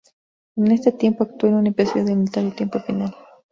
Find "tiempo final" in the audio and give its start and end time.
2.55-3.13